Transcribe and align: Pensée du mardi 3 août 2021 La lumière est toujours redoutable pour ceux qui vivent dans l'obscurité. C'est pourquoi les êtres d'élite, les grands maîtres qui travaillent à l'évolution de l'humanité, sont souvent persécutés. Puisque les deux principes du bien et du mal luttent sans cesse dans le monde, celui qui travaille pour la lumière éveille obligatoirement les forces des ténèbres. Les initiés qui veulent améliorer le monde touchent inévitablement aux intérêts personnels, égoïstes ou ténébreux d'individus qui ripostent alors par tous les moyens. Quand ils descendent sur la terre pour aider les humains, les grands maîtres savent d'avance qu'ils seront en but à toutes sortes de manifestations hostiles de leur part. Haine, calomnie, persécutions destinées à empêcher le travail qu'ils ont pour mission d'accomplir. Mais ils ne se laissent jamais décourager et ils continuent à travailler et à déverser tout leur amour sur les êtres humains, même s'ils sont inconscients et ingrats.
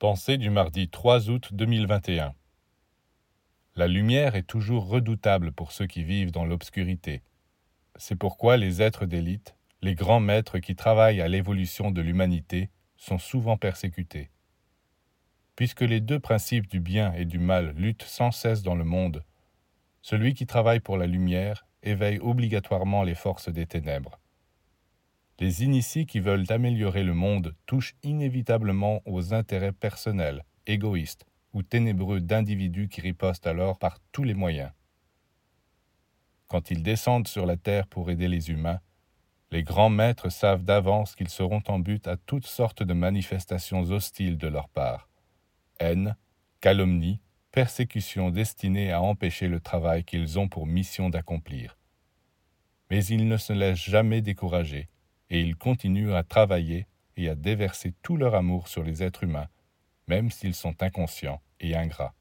Pensée 0.00 0.38
du 0.38 0.48
mardi 0.48 0.88
3 0.88 1.28
août 1.28 1.50
2021 1.52 2.32
La 3.76 3.86
lumière 3.86 4.34
est 4.34 4.46
toujours 4.46 4.88
redoutable 4.88 5.52
pour 5.52 5.72
ceux 5.72 5.86
qui 5.86 6.04
vivent 6.04 6.30
dans 6.30 6.46
l'obscurité. 6.46 7.20
C'est 7.96 8.16
pourquoi 8.16 8.56
les 8.56 8.80
êtres 8.80 9.04
d'élite, 9.04 9.56
les 9.82 9.94
grands 9.94 10.18
maîtres 10.18 10.58
qui 10.58 10.74
travaillent 10.74 11.20
à 11.20 11.28
l'évolution 11.28 11.90
de 11.90 12.00
l'humanité, 12.00 12.70
sont 12.96 13.18
souvent 13.18 13.58
persécutés. 13.58 14.30
Puisque 15.54 15.82
les 15.82 16.00
deux 16.00 16.18
principes 16.18 16.66
du 16.66 16.80
bien 16.80 17.12
et 17.12 17.26
du 17.26 17.38
mal 17.38 17.74
luttent 17.76 18.04
sans 18.04 18.30
cesse 18.30 18.62
dans 18.62 18.76
le 18.76 18.84
monde, 18.84 19.22
celui 20.00 20.32
qui 20.32 20.46
travaille 20.46 20.80
pour 20.80 20.96
la 20.96 21.06
lumière 21.06 21.66
éveille 21.82 22.20
obligatoirement 22.20 23.02
les 23.02 23.14
forces 23.14 23.50
des 23.50 23.66
ténèbres. 23.66 24.18
Les 25.40 25.64
initiés 25.64 26.04
qui 26.04 26.20
veulent 26.20 26.44
améliorer 26.50 27.02
le 27.02 27.14
monde 27.14 27.56
touchent 27.64 27.96
inévitablement 28.02 29.00
aux 29.06 29.32
intérêts 29.32 29.72
personnels, 29.72 30.44
égoïstes 30.66 31.24
ou 31.54 31.62
ténébreux 31.62 32.20
d'individus 32.20 32.88
qui 32.88 33.00
ripostent 33.00 33.46
alors 33.46 33.78
par 33.78 34.00
tous 34.12 34.22
les 34.22 34.34
moyens. 34.34 34.70
Quand 36.46 36.70
ils 36.70 36.82
descendent 36.82 37.26
sur 37.26 37.46
la 37.46 37.56
terre 37.56 37.86
pour 37.86 38.10
aider 38.10 38.28
les 38.28 38.50
humains, 38.50 38.80
les 39.50 39.62
grands 39.62 39.88
maîtres 39.88 40.28
savent 40.28 40.62
d'avance 40.62 41.16
qu'ils 41.16 41.30
seront 41.30 41.62
en 41.68 41.78
but 41.78 42.06
à 42.06 42.18
toutes 42.18 42.46
sortes 42.46 42.82
de 42.82 42.92
manifestations 42.92 43.80
hostiles 43.80 44.36
de 44.36 44.46
leur 44.46 44.68
part. 44.68 45.08
Haine, 45.78 46.16
calomnie, 46.60 47.22
persécutions 47.50 48.30
destinées 48.30 48.92
à 48.92 49.00
empêcher 49.00 49.48
le 49.48 49.60
travail 49.60 50.04
qu'ils 50.04 50.38
ont 50.38 50.48
pour 50.48 50.66
mission 50.66 51.08
d'accomplir. 51.08 51.78
Mais 52.90 53.02
ils 53.06 53.26
ne 53.26 53.38
se 53.38 53.54
laissent 53.54 53.78
jamais 53.78 54.20
décourager 54.20 54.90
et 55.30 55.40
ils 55.40 55.56
continuent 55.56 56.12
à 56.12 56.22
travailler 56.22 56.86
et 57.16 57.28
à 57.28 57.34
déverser 57.34 57.94
tout 58.02 58.16
leur 58.16 58.34
amour 58.34 58.68
sur 58.68 58.82
les 58.82 59.02
êtres 59.02 59.24
humains, 59.24 59.48
même 60.08 60.30
s'ils 60.30 60.54
sont 60.54 60.82
inconscients 60.82 61.40
et 61.60 61.76
ingrats. 61.76 62.14